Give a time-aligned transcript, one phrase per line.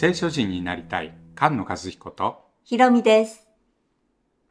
[0.00, 3.46] 聖書人になりたい菅野和彦とひろみです。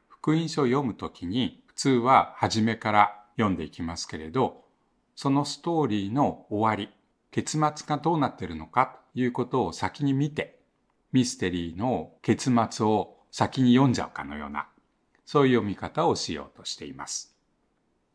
[0.07, 4.65] 福音書を読むときに普通は初めから読んでいきますけれど
[5.15, 6.95] そのストーリーの終わり
[7.31, 10.59] 結末がどうなっているのかということを先に見て
[11.13, 14.67] ミステリーの結末を先に読んじゃうかのような
[15.25, 17.35] そういう読み方をしようとしています。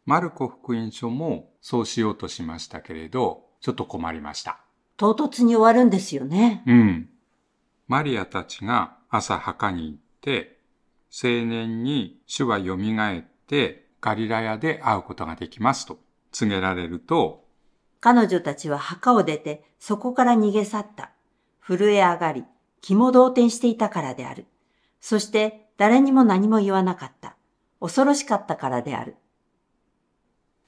[0.06, 4.60] マルコ福音書もそうしようとしましたけれどちょっと困りました。
[4.96, 6.62] 唐突に終わるんですよね。
[6.68, 7.08] うん。
[7.86, 10.58] マリアたちが朝墓に行って、
[11.10, 15.98] 青年に主は蘇ってガリラヤで会うことができますと
[16.32, 17.44] 告げられると、
[18.00, 21.12] 彼女たちは墓を出て、そこから逃げ去った。
[21.66, 22.44] 震え上がり、
[22.82, 24.44] 気も動転していたからである。
[25.00, 27.36] そして誰にも何も言わなかった。
[27.80, 29.16] 恐ろしかったからである。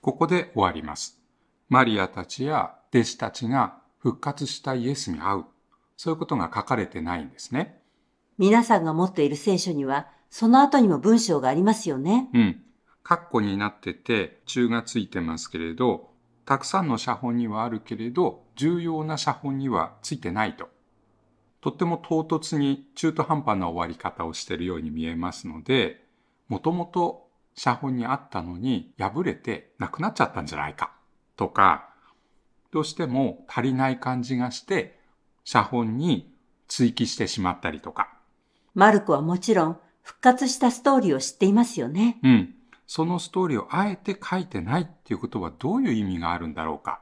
[0.01, 1.21] ここで終わります。
[1.69, 5.45] マリアたちや弟子たちが復活したイエスに会う。
[5.97, 7.81] そういうことが書かれてないんですね。
[8.39, 12.29] 皆さんが持っている聖書には、その後にも文章がありますよね。
[12.35, 12.63] うん。
[13.05, 16.11] 括弧になってて、中がついてますけれど、
[16.45, 20.69] たくさんの写本にはあるけれど、重要な写本にはついてないと。
[21.61, 26.05] とっても唐突に中途半端な終わり方をしているように見えますので、
[26.49, 30.93] もともと写本にあったのに破れてなくなっちゃったんじゃないか
[31.37, 31.89] とか、
[32.71, 34.96] どうしても足りない感じがして、
[35.47, 36.35] 写本に
[36.67, 38.13] 追記してしまったりとか、
[38.75, 42.19] マルコはもちろん、復活したストーリーを知っていますよね。
[42.23, 42.55] うん。
[42.87, 47.01] そのストーリーをあえて書いてないっていうことはどういう意味があるんだろうか。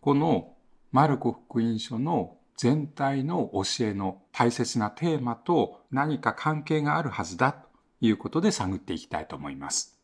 [0.00, 0.54] この
[0.90, 7.68] マルコ福音書の全体の教えの大切なテーマと何か関係があるはずだと
[8.00, 10.00] いうことで探っていきたいと思います。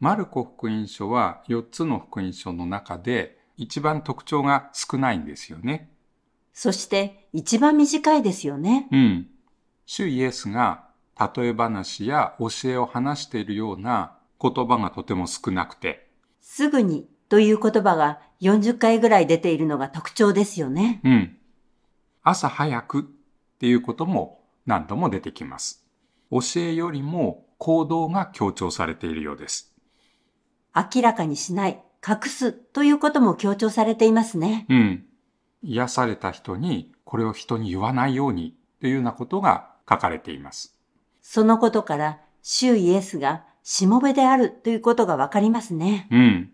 [0.00, 5.90] マルコ福音書は4つの福音書の中で一番特徴が少ないんですよね。
[6.56, 8.88] そして、一番短いですよね。
[8.90, 9.28] うん。
[9.84, 10.86] 主イエスが
[11.36, 16.08] 例え話や教えを話しているような言葉がとても少なくて、
[16.40, 21.02] すぐにという言葉が40回ぐらい出ているのが特徴ですよね。
[21.04, 21.36] うん。
[22.22, 23.04] 朝早くっ
[23.58, 25.86] ていうことも何度も出てきます。
[26.30, 29.74] 教えよりも行動が強調されているようです。
[30.74, 34.64] 明らかにしない、隠すということも強調されていますね。
[34.70, 35.05] うん。
[35.66, 40.78] 癒された人にこれを人に言わないようにというようなことが書かれています。
[41.22, 46.06] そのことから、主イエスがしもべであるということがわかりますね。
[46.10, 46.50] うん。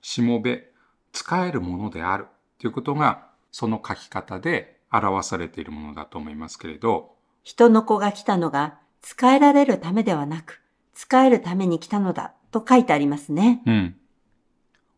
[0.00, 0.70] しもべ、
[1.12, 2.26] 使えるものである
[2.58, 7.14] ということがその書き方で表されているものだと思いますけれど、
[7.44, 10.60] 人の子が来たのが、使えられるためではなく、
[10.94, 13.62] 使えるために来たのだと書いてありますね。
[13.66, 13.96] うん。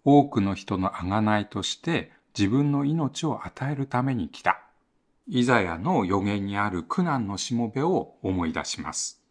[0.04, 4.60] 多くの人の贖いとして自分の命を与えるために来た。
[5.28, 9.22] イザヤの予言にある苦難のしもべを思い出します。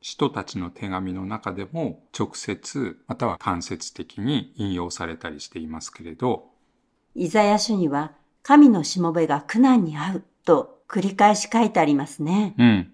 [0.00, 6.50] 人たちの手紙の中でも直接または間接的に引用されたりしていますけれど、
[7.14, 8.12] イザヤ書には、
[8.42, 12.54] 神のしもべが苦難に遭うと繰り返し書いてありますね。
[12.58, 12.92] うん。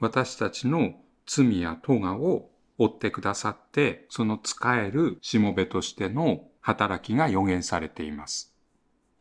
[0.00, 0.94] 私たちの
[1.26, 8.57] 罪や咎を追ってくださって、その使えるしもべとしての働きが予言されています。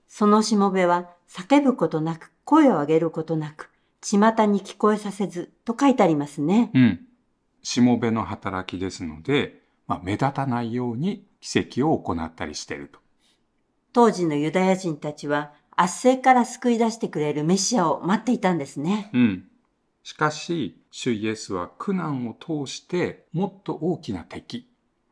[0.07, 3.69] そのしもべは叫ぶことなく、声を上げることなく、
[4.01, 6.71] 巷に聞こえさせずと書いてありますね。
[6.73, 6.99] うん。
[7.61, 12.99] しもべの働きですので、まあ、目立たないように奇跡を行ったりしていると。
[13.93, 19.09] 当時のユダヤ人たちは圧政から救い出してくれるメシアを待っていたんですね。
[19.13, 19.47] うん。
[20.03, 24.69] しかし、主イエスは苦難を通してもっと大きな敵、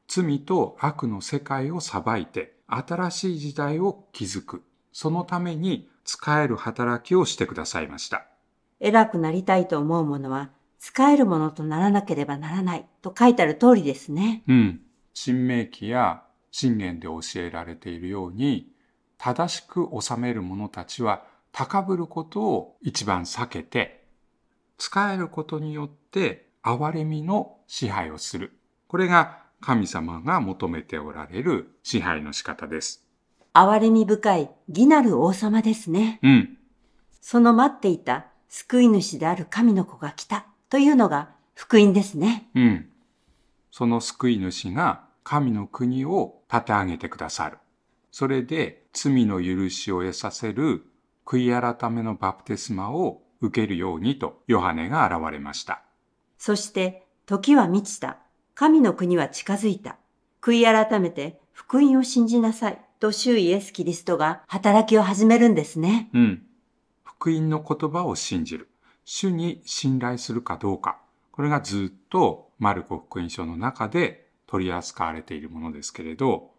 [0.08, 4.64] 罪と悪の世界を裁いて新しい時代を築く。
[4.96, 8.28] そのために使える働きをしてくださいました。
[8.80, 14.44] 偉くなりたいと思う者は、使えるものとならなければならないと書いてある通りですね。
[14.48, 14.82] うん。
[15.14, 18.72] 新明記や信玄で教えられているように、
[19.18, 24.06] 正しく治める者たちは高ぶることを一番避けて、
[24.78, 28.54] 使えることによって憐れみの支配をする。
[28.88, 33.05] これが神様が求めておられる支配の仕方です。
[33.56, 36.20] 憐れみ深い義なる王様ですね。
[36.22, 36.58] うん。
[37.22, 42.50] その待っていた救い主である神の子が来たというのが福音ですね。
[42.54, 42.90] うん。
[43.72, 47.58] その救い主が神の国を立て上げてくださる。
[48.12, 50.86] それで罪の許しを得させる
[51.26, 55.82] 悔い改めのバプテスマを受けるようにとヨハネが現れました。
[56.38, 58.18] そして時は満ちた。
[58.54, 59.96] 神の国は近づいた。
[60.42, 66.10] 悔い改めて福音を信じなさいと主イエス・キリストが働きを始めるんですね。
[66.14, 66.42] うん。
[67.04, 68.68] 福音の言葉を信じる。
[69.04, 70.98] 主に信頼するかどうか。
[71.32, 76.50] これがずっとマルコ福音書の中で取り扱われているものですけれど、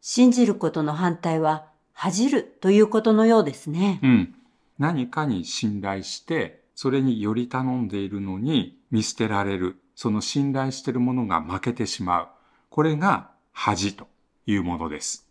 [0.00, 4.00] 信じることの反対は恥じるということのようですね。
[4.02, 4.34] うん。
[4.78, 9.76] 何かに信頼して、それにより頼んでいるのに見捨てられる。
[9.94, 12.28] その信頼しているものが負けてしまう。
[12.70, 14.08] これが恥と
[14.46, 15.29] いうものです。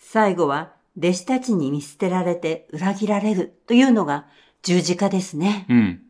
[0.00, 4.26] 最後は弟子たちに見捨てられて裏切られるというのが
[4.62, 5.66] 十字架ですね。
[5.68, 6.02] うん。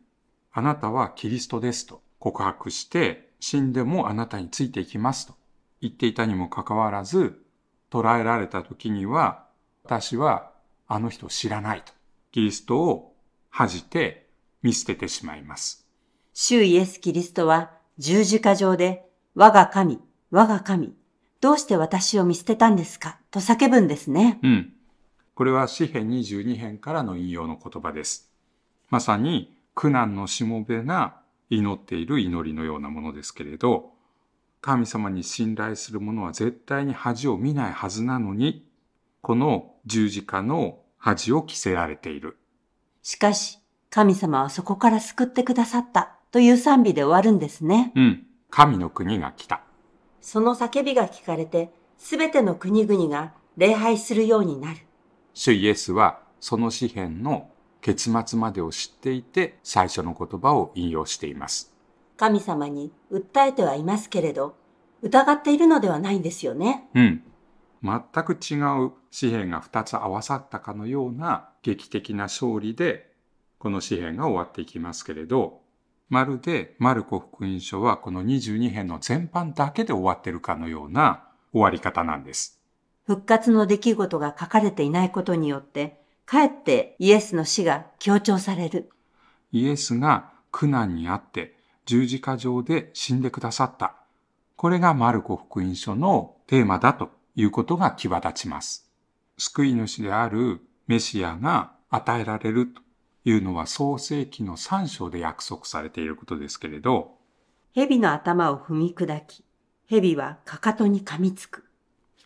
[0.52, 5.34] あなたはキリストですと告白して、死んでもあなたについていきますと
[5.80, 7.42] 言っていたにもかかわらず、
[7.90, 9.46] 捕らえられた時には、
[9.84, 10.50] 私は
[10.86, 11.92] あの人を知らないと。
[12.32, 13.14] キリストを
[13.48, 14.28] 恥じて
[14.62, 15.86] 見捨ててしまいます。
[16.32, 19.04] 主イエス・キリストは十字架上で、
[19.34, 20.00] 我が神、
[20.30, 20.94] 我が神、
[21.40, 23.18] どうして私を見捨てたんですか？
[23.30, 24.38] と叫ぶんですね。
[24.42, 24.72] うん。
[25.34, 28.30] これは詩編22編からの引用の言葉です。
[28.90, 31.16] まさに苦難のしもべが
[31.48, 33.92] 祈っている祈りのようなものですけれど、
[34.60, 38.68] 神様に信頼する者は絶対に恥を見ないはずなのに、
[39.22, 42.36] この十字架の恥を着せられている。
[43.02, 43.58] しかし、
[43.88, 47.92] 神様はそこから救ってくださったという賛美で終わるんですね。
[47.96, 48.26] うん。
[48.50, 49.62] 神の国が来た。
[50.20, 54.78] その叫びが聞かれて、すべての国々が礼拝するようになる。
[55.34, 57.50] 主イエスはその詩篇の
[57.80, 61.74] 結末までを知っていて最初の言葉を引用しています。
[62.16, 64.54] 神様に訴えてはいますけれど、
[65.02, 66.88] 疑っているのではないんですよね。
[66.94, 67.22] うん。
[67.82, 73.10] 全く違う詩篇が2つ合わさったかのような劇的な勝利で、
[73.58, 75.59] この詩篇が終わっていきますけれど、
[76.10, 81.22] まるでマルコ福音書はこの22編の全般だけで終わってるかのような
[81.52, 82.60] 終わり方なんです。
[83.06, 88.90] 復活の出来事が書かれていないことによって、かえってイエスの死が強調される。
[89.52, 93.94] イエスが苦難にあって十字架上で死んでくださった。
[94.56, 98.90] これがマルコ福音書のテーマだということが際立ちます。
[99.38, 102.82] 救い主であるメシアが与えられると
[103.24, 107.16] いうのは創世記の3章で約束されていることですけれど、
[107.74, 109.44] 蛇の頭を踏み砕き、
[109.86, 111.64] 蛇はかかとに噛みつく。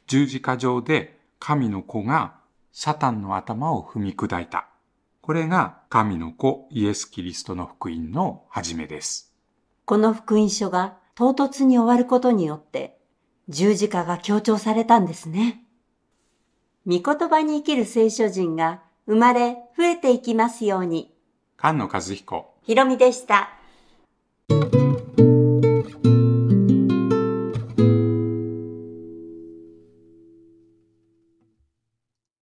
[0.07, 2.35] 十字架上で神の子が
[2.73, 4.69] サタンの頭を踏み砕いた。
[5.21, 9.35] これが神の子イエス・キリストの福音の始めです。
[9.87, 12.99] この福音書が唐突に終わることによって、
[13.49, 15.63] 十字架が強調されたんですね。
[16.87, 21.13] 御言葉に生きる聖書人が生まれ増えていきますように。
[21.59, 23.51] 菅野和彦ひろみでした。